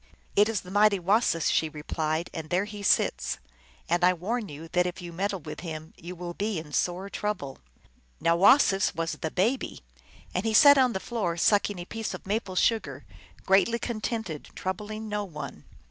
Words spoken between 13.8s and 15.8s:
tented, troubling no one.